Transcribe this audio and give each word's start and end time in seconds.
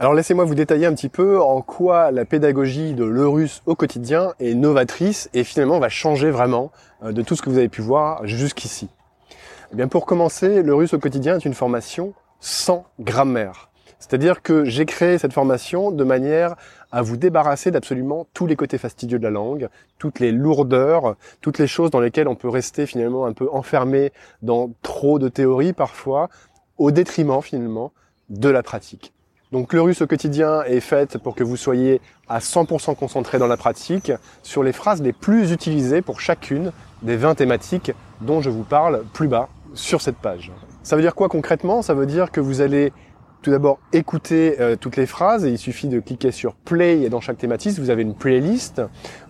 Alors 0.00 0.14
laissez-moi 0.14 0.46
vous 0.46 0.54
détailler 0.54 0.86
un 0.86 0.94
petit 0.94 1.10
peu 1.10 1.42
en 1.42 1.60
quoi 1.60 2.10
la 2.10 2.24
pédagogie 2.24 2.94
de 2.94 3.04
le 3.04 3.28
russe 3.28 3.60
au 3.66 3.74
quotidien 3.74 4.32
est 4.40 4.54
novatrice 4.54 5.28
et 5.34 5.44
finalement 5.44 5.78
va 5.78 5.90
changer 5.90 6.30
vraiment 6.30 6.72
euh, 7.02 7.12
de 7.12 7.20
tout 7.20 7.36
ce 7.36 7.42
que 7.42 7.50
vous 7.50 7.58
avez 7.58 7.68
pu 7.68 7.82
voir 7.82 8.26
jusqu'ici. 8.26 8.88
Eh 9.70 9.76
bien 9.76 9.88
pour 9.88 10.06
commencer, 10.06 10.62
le 10.62 10.74
russe 10.74 10.94
au 10.94 10.98
quotidien 10.98 11.36
est 11.36 11.44
une 11.44 11.52
formation 11.52 12.14
sans 12.40 12.86
grammaire. 12.98 13.68
C'est-à-dire 13.98 14.40
que 14.40 14.64
j'ai 14.64 14.86
créé 14.86 15.18
cette 15.18 15.34
formation 15.34 15.90
de 15.90 16.02
manière 16.02 16.56
à 16.90 17.02
vous 17.02 17.18
débarrasser 17.18 17.70
d'absolument 17.70 18.26
tous 18.32 18.46
les 18.46 18.56
côtés 18.56 18.78
fastidieux 18.78 19.18
de 19.18 19.24
la 19.24 19.30
langue, 19.30 19.68
toutes 19.98 20.18
les 20.18 20.32
lourdeurs, 20.32 21.16
toutes 21.42 21.58
les 21.58 21.66
choses 21.66 21.90
dans 21.90 22.00
lesquelles 22.00 22.26
on 22.26 22.36
peut 22.36 22.48
rester 22.48 22.86
finalement 22.86 23.26
un 23.26 23.34
peu 23.34 23.50
enfermé 23.52 24.14
dans 24.40 24.72
trop 24.80 25.18
de 25.18 25.28
théorie 25.28 25.74
parfois, 25.74 26.30
au 26.78 26.90
détriment 26.90 27.42
finalement 27.42 27.92
de 28.30 28.48
la 28.48 28.62
pratique. 28.62 29.12
Donc 29.52 29.72
le 29.72 29.82
russe 29.82 30.00
au 30.00 30.06
quotidien 30.06 30.62
est 30.62 30.78
fait 30.78 31.18
pour 31.18 31.34
que 31.34 31.42
vous 31.42 31.56
soyez 31.56 32.00
à 32.28 32.38
100% 32.38 32.94
concentré 32.94 33.38
dans 33.38 33.48
la 33.48 33.56
pratique 33.56 34.12
sur 34.44 34.62
les 34.62 34.72
phrases 34.72 35.02
les 35.02 35.12
plus 35.12 35.50
utilisées 35.50 36.02
pour 36.02 36.20
chacune 36.20 36.70
des 37.02 37.16
20 37.16 37.34
thématiques 37.34 37.92
dont 38.20 38.40
je 38.40 38.48
vous 38.48 38.62
parle 38.62 39.02
plus 39.12 39.26
bas 39.26 39.48
sur 39.74 40.02
cette 40.02 40.16
page. 40.16 40.52
Ça 40.84 40.94
veut 40.94 41.02
dire 41.02 41.16
quoi 41.16 41.28
concrètement? 41.28 41.82
Ça 41.82 41.94
veut 41.94 42.06
dire 42.06 42.30
que 42.30 42.40
vous 42.40 42.60
allez 42.60 42.92
tout 43.42 43.50
d'abord 43.50 43.80
écouter 43.92 44.60
euh, 44.60 44.76
toutes 44.76 44.96
les 44.96 45.06
phrases 45.06 45.44
et 45.44 45.50
il 45.50 45.58
suffit 45.58 45.88
de 45.88 45.98
cliquer 45.98 46.30
sur 46.30 46.54
play 46.54 47.00
et 47.00 47.08
dans 47.08 47.20
chaque 47.20 47.38
thématique 47.38 47.76
vous 47.80 47.90
avez 47.90 48.02
une 48.02 48.14
playlist. 48.14 48.82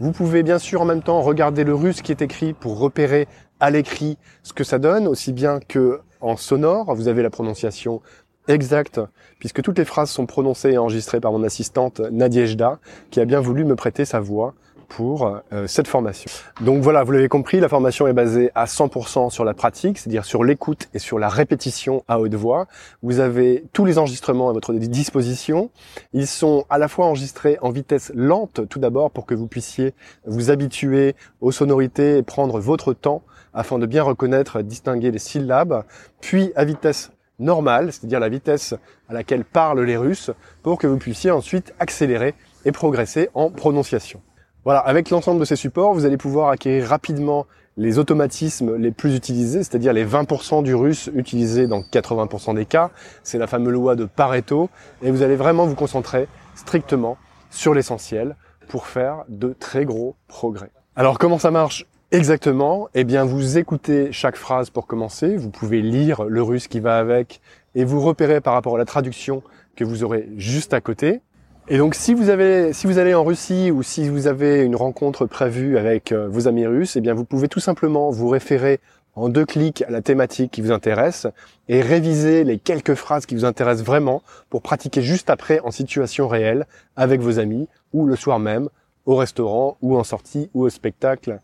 Vous 0.00 0.10
pouvez 0.10 0.42
bien 0.42 0.58
sûr 0.58 0.80
en 0.80 0.84
même 0.84 1.02
temps 1.02 1.20
regarder 1.20 1.62
le 1.62 1.74
russe 1.74 2.02
qui 2.02 2.10
est 2.10 2.22
écrit 2.22 2.54
pour 2.54 2.80
repérer 2.80 3.28
à 3.60 3.70
l'écrit 3.70 4.18
ce 4.42 4.52
que 4.52 4.64
ça 4.64 4.80
donne 4.80 5.06
aussi 5.06 5.32
bien 5.32 5.60
que 5.60 6.00
en 6.20 6.36
sonore. 6.36 6.92
Vous 6.94 7.06
avez 7.06 7.22
la 7.22 7.30
prononciation 7.30 8.00
Exact, 8.48 9.00
puisque 9.38 9.60
toutes 9.60 9.78
les 9.78 9.84
phrases 9.84 10.10
sont 10.10 10.24
prononcées 10.24 10.70
et 10.70 10.78
enregistrées 10.78 11.20
par 11.20 11.32
mon 11.32 11.44
assistante 11.44 12.00
Nadiejda, 12.00 12.78
qui 13.10 13.20
a 13.20 13.26
bien 13.26 13.40
voulu 13.40 13.64
me 13.64 13.76
prêter 13.76 14.06
sa 14.06 14.20
voix 14.20 14.54
pour 14.88 15.26
euh, 15.52 15.66
cette 15.66 15.86
formation. 15.86 16.30
Donc 16.62 16.82
voilà, 16.82 17.04
vous 17.04 17.12
l'avez 17.12 17.28
compris, 17.28 17.60
la 17.60 17.68
formation 17.68 18.06
est 18.06 18.14
basée 18.14 18.50
à 18.54 18.64
100% 18.64 19.28
sur 19.28 19.44
la 19.44 19.52
pratique, 19.52 19.98
c'est-à-dire 19.98 20.24
sur 20.24 20.44
l'écoute 20.44 20.88
et 20.94 20.98
sur 20.98 21.18
la 21.18 21.28
répétition 21.28 22.04
à 22.08 22.18
haute 22.18 22.34
voix. 22.34 22.66
Vous 23.02 23.20
avez 23.20 23.64
tous 23.74 23.84
les 23.84 23.98
enregistrements 23.98 24.48
à 24.48 24.52
votre 24.54 24.72
disposition. 24.72 25.70
Ils 26.14 26.26
sont 26.26 26.64
à 26.70 26.78
la 26.78 26.88
fois 26.88 27.04
enregistrés 27.04 27.58
en 27.60 27.70
vitesse 27.70 28.10
lente, 28.14 28.66
tout 28.68 28.78
d'abord, 28.78 29.10
pour 29.10 29.26
que 29.26 29.34
vous 29.34 29.46
puissiez 29.46 29.92
vous 30.26 30.50
habituer 30.50 31.14
aux 31.42 31.52
sonorités 31.52 32.16
et 32.16 32.22
prendre 32.22 32.58
votre 32.58 32.94
temps 32.94 33.22
afin 33.52 33.78
de 33.78 33.86
bien 33.86 34.02
reconnaître, 34.02 34.62
distinguer 34.62 35.10
les 35.10 35.18
syllabes, 35.18 35.84
puis 36.20 36.52
à 36.54 36.64
vitesse 36.64 37.10
normale, 37.38 37.92
c'est-à-dire 37.92 38.20
la 38.20 38.28
vitesse 38.28 38.74
à 39.08 39.14
laquelle 39.14 39.44
parlent 39.44 39.82
les 39.82 39.96
Russes, 39.96 40.30
pour 40.62 40.78
que 40.78 40.86
vous 40.86 40.98
puissiez 40.98 41.30
ensuite 41.30 41.74
accélérer 41.78 42.34
et 42.64 42.72
progresser 42.72 43.30
en 43.34 43.50
prononciation. 43.50 44.20
Voilà, 44.64 44.80
avec 44.80 45.10
l'ensemble 45.10 45.40
de 45.40 45.44
ces 45.44 45.56
supports, 45.56 45.94
vous 45.94 46.04
allez 46.04 46.16
pouvoir 46.16 46.50
acquérir 46.50 46.88
rapidement 46.88 47.46
les 47.78 47.98
automatismes 47.98 48.76
les 48.76 48.90
plus 48.90 49.14
utilisés, 49.14 49.62
c'est-à-dire 49.62 49.92
les 49.92 50.04
20% 50.04 50.64
du 50.64 50.74
russe 50.74 51.10
utilisé 51.14 51.68
dans 51.68 51.80
80% 51.80 52.56
des 52.56 52.66
cas. 52.66 52.90
C'est 53.22 53.38
la 53.38 53.46
fameuse 53.46 53.72
loi 53.72 53.94
de 53.94 54.04
Pareto. 54.04 54.68
Et 55.00 55.12
vous 55.12 55.22
allez 55.22 55.36
vraiment 55.36 55.64
vous 55.64 55.76
concentrer 55.76 56.26
strictement 56.56 57.16
sur 57.50 57.74
l'essentiel 57.74 58.36
pour 58.68 58.88
faire 58.88 59.24
de 59.28 59.54
très 59.58 59.84
gros 59.84 60.16
progrès. 60.26 60.70
Alors 60.96 61.18
comment 61.18 61.38
ça 61.38 61.52
marche? 61.52 61.86
Exactement. 62.10 62.88
Eh 62.94 63.04
bien, 63.04 63.26
vous 63.26 63.58
écoutez 63.58 64.12
chaque 64.12 64.36
phrase 64.36 64.70
pour 64.70 64.86
commencer. 64.86 65.36
Vous 65.36 65.50
pouvez 65.50 65.82
lire 65.82 66.24
le 66.24 66.42
russe 66.42 66.66
qui 66.66 66.80
va 66.80 66.98
avec 66.98 67.42
et 67.74 67.84
vous 67.84 68.00
repérer 68.00 68.40
par 68.40 68.54
rapport 68.54 68.76
à 68.76 68.78
la 68.78 68.86
traduction 68.86 69.42
que 69.76 69.84
vous 69.84 70.04
aurez 70.04 70.26
juste 70.38 70.72
à 70.72 70.80
côté. 70.80 71.20
Et 71.68 71.76
donc, 71.76 71.94
si 71.94 72.14
vous 72.14 72.30
avez, 72.30 72.72
si 72.72 72.86
vous 72.86 72.96
allez 72.96 73.12
en 73.12 73.24
Russie 73.24 73.70
ou 73.70 73.82
si 73.82 74.08
vous 74.08 74.26
avez 74.26 74.62
une 74.62 74.74
rencontre 74.74 75.26
prévue 75.26 75.76
avec 75.76 76.12
euh, 76.12 76.28
vos 76.28 76.48
amis 76.48 76.66
russes, 76.66 76.96
eh 76.96 77.02
bien, 77.02 77.12
vous 77.12 77.26
pouvez 77.26 77.46
tout 77.46 77.60
simplement 77.60 78.08
vous 78.08 78.28
référer 78.28 78.80
en 79.14 79.28
deux 79.28 79.44
clics 79.44 79.82
à 79.82 79.90
la 79.90 80.00
thématique 80.00 80.50
qui 80.50 80.62
vous 80.62 80.72
intéresse 80.72 81.26
et 81.68 81.82
réviser 81.82 82.42
les 82.42 82.58
quelques 82.58 82.94
phrases 82.94 83.26
qui 83.26 83.34
vous 83.34 83.44
intéressent 83.44 83.84
vraiment 83.84 84.22
pour 84.48 84.62
pratiquer 84.62 85.02
juste 85.02 85.28
après 85.28 85.60
en 85.60 85.70
situation 85.70 86.26
réelle 86.26 86.66
avec 86.96 87.20
vos 87.20 87.38
amis 87.38 87.68
ou 87.92 88.06
le 88.06 88.16
soir 88.16 88.38
même 88.38 88.70
au 89.04 89.16
restaurant 89.16 89.76
ou 89.82 89.98
en 89.98 90.04
sortie 90.04 90.48
ou 90.54 90.62
au 90.62 90.70
spectacle 90.70 91.38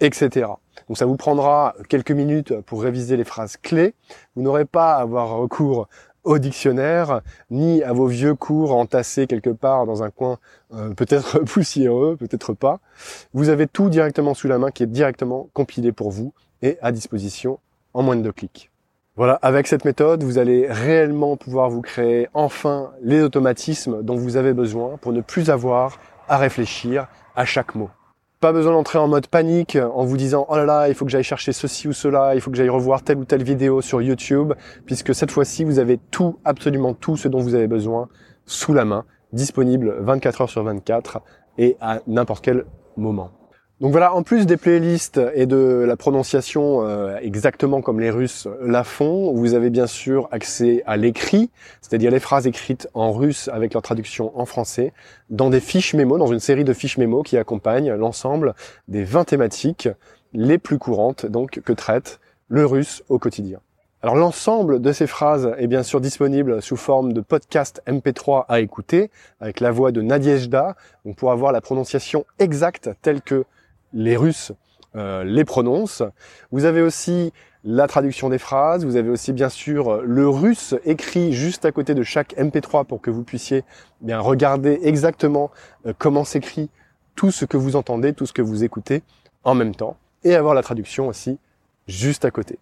etc. 0.00 0.48
Donc 0.88 0.98
ça 0.98 1.06
vous 1.06 1.16
prendra 1.16 1.74
quelques 1.88 2.10
minutes 2.10 2.60
pour 2.60 2.82
réviser 2.82 3.16
les 3.16 3.24
phrases 3.24 3.56
clés. 3.56 3.94
Vous 4.34 4.42
n'aurez 4.42 4.64
pas 4.64 4.94
à 4.94 5.00
avoir 5.00 5.30
recours 5.36 5.88
au 6.26 6.38
dictionnaire, 6.38 7.20
ni 7.50 7.84
à 7.84 7.92
vos 7.92 8.08
vieux 8.08 8.34
cours 8.34 8.74
entassés 8.74 9.28
quelque 9.28 9.50
part 9.50 9.86
dans 9.86 10.02
un 10.02 10.10
coin 10.10 10.38
euh, 10.74 10.92
peut-être 10.92 11.38
poussiéreux, 11.44 12.16
peut-être 12.16 12.52
pas. 12.52 12.80
Vous 13.32 13.48
avez 13.48 13.68
tout 13.68 13.88
directement 13.88 14.34
sous 14.34 14.48
la 14.48 14.58
main 14.58 14.72
qui 14.72 14.82
est 14.82 14.88
directement 14.88 15.48
compilé 15.54 15.92
pour 15.92 16.10
vous 16.10 16.32
et 16.62 16.78
à 16.82 16.90
disposition 16.90 17.60
en 17.94 18.02
moins 18.02 18.16
de 18.16 18.22
deux 18.22 18.32
clics. 18.32 18.70
Voilà, 19.14 19.34
avec 19.40 19.66
cette 19.66 19.84
méthode, 19.84 20.24
vous 20.24 20.36
allez 20.36 20.66
réellement 20.68 21.36
pouvoir 21.36 21.70
vous 21.70 21.80
créer 21.80 22.28
enfin 22.34 22.90
les 23.00 23.22
automatismes 23.22 24.02
dont 24.02 24.16
vous 24.16 24.36
avez 24.36 24.52
besoin 24.52 24.98
pour 24.98 25.12
ne 25.12 25.22
plus 25.22 25.48
avoir 25.48 25.98
à 26.28 26.36
réfléchir 26.36 27.06
à 27.34 27.44
chaque 27.44 27.74
mot. 27.76 27.88
Pas 28.46 28.52
besoin 28.52 28.74
d'entrer 28.74 29.00
en 29.00 29.08
mode 29.08 29.26
panique 29.26 29.76
en 29.76 30.04
vous 30.04 30.16
disant 30.16 30.46
oh 30.48 30.54
là 30.54 30.64
là, 30.64 30.88
il 30.88 30.94
faut 30.94 31.04
que 31.04 31.10
j'aille 31.10 31.24
chercher 31.24 31.50
ceci 31.50 31.88
ou 31.88 31.92
cela, 31.92 32.36
il 32.36 32.40
faut 32.40 32.52
que 32.52 32.56
j'aille 32.56 32.68
revoir 32.68 33.02
telle 33.02 33.18
ou 33.18 33.24
telle 33.24 33.42
vidéo 33.42 33.80
sur 33.80 34.00
YouTube, 34.00 34.52
puisque 34.84 35.16
cette 35.16 35.32
fois-ci, 35.32 35.64
vous 35.64 35.80
avez 35.80 35.98
tout, 36.12 36.38
absolument 36.44 36.94
tout 36.94 37.16
ce 37.16 37.26
dont 37.26 37.40
vous 37.40 37.56
avez 37.56 37.66
besoin 37.66 38.08
sous 38.44 38.72
la 38.72 38.84
main, 38.84 39.04
disponible 39.32 39.96
24 39.98 40.42
heures 40.42 40.48
sur 40.48 40.62
24 40.62 41.22
et 41.58 41.76
à 41.80 42.02
n'importe 42.06 42.44
quel 42.44 42.66
moment. 42.96 43.32
Donc 43.82 43.90
voilà, 43.90 44.14
en 44.14 44.22
plus 44.22 44.46
des 44.46 44.56
playlists 44.56 45.20
et 45.34 45.44
de 45.44 45.84
la 45.86 45.96
prononciation 45.96 46.86
euh, 46.86 47.18
exactement 47.20 47.82
comme 47.82 48.00
les 48.00 48.08
Russes 48.08 48.48
la 48.62 48.84
font, 48.84 49.34
vous 49.34 49.52
avez 49.52 49.68
bien 49.68 49.86
sûr 49.86 50.28
accès 50.30 50.82
à 50.86 50.96
l'écrit, 50.96 51.50
c'est-à-dire 51.82 52.10
les 52.10 52.18
phrases 52.18 52.46
écrites 52.46 52.88
en 52.94 53.12
russe 53.12 53.50
avec 53.52 53.74
leur 53.74 53.82
traduction 53.82 54.32
en 54.38 54.46
français, 54.46 54.94
dans 55.28 55.50
des 55.50 55.60
fiches 55.60 55.92
mémo, 55.92 56.16
dans 56.16 56.32
une 56.32 56.40
série 56.40 56.64
de 56.64 56.72
fiches 56.72 56.96
mémo 56.96 57.22
qui 57.22 57.36
accompagnent 57.36 57.92
l'ensemble 57.92 58.54
des 58.88 59.04
20 59.04 59.24
thématiques 59.24 59.90
les 60.32 60.56
plus 60.56 60.78
courantes 60.78 61.26
donc 61.26 61.60
que 61.60 61.72
traite 61.74 62.18
le 62.48 62.64
russe 62.64 63.04
au 63.10 63.18
quotidien. 63.18 63.60
Alors 64.00 64.16
l'ensemble 64.16 64.80
de 64.80 64.92
ces 64.92 65.06
phrases 65.06 65.52
est 65.58 65.66
bien 65.66 65.82
sûr 65.82 66.00
disponible 66.00 66.62
sous 66.62 66.76
forme 66.76 67.12
de 67.12 67.20
podcast 67.20 67.82
MP3 67.86 68.46
à 68.48 68.60
écouter 68.60 69.10
avec 69.38 69.60
la 69.60 69.70
voix 69.70 69.92
de 69.92 70.00
Nadiejda, 70.00 70.76
donc 71.04 71.16
pour 71.16 71.30
avoir 71.30 71.52
la 71.52 71.60
prononciation 71.60 72.24
exacte 72.38 72.88
telle 73.02 73.20
que 73.20 73.44
les 73.96 74.16
Russes 74.16 74.52
euh, 74.96 75.24
les 75.24 75.44
prononcent. 75.44 76.04
Vous 76.52 76.64
avez 76.64 76.80
aussi 76.80 77.32
la 77.64 77.86
traduction 77.86 78.30
des 78.30 78.38
phrases, 78.38 78.84
vous 78.84 78.96
avez 78.96 79.10
aussi 79.10 79.32
bien 79.32 79.48
sûr 79.48 80.00
le 80.02 80.28
russe 80.28 80.74
écrit 80.84 81.32
juste 81.32 81.64
à 81.64 81.72
côté 81.72 81.94
de 81.94 82.02
chaque 82.02 82.34
MP3 82.36 82.86
pour 82.86 83.02
que 83.02 83.10
vous 83.10 83.24
puissiez 83.24 83.64
bien 84.00 84.20
regarder 84.20 84.78
exactement 84.84 85.50
euh, 85.84 85.92
comment 85.98 86.24
s'écrit 86.24 86.70
tout 87.14 87.30
ce 87.30 87.44
que 87.44 87.56
vous 87.56 87.76
entendez, 87.76 88.14
tout 88.14 88.24
ce 88.24 88.32
que 88.32 88.42
vous 88.42 88.64
écoutez 88.64 89.02
en 89.44 89.54
même 89.54 89.74
temps, 89.74 89.96
et 90.24 90.34
avoir 90.34 90.54
la 90.54 90.62
traduction 90.62 91.08
aussi 91.08 91.38
juste 91.88 92.24
à 92.24 92.30
côté. 92.30 92.58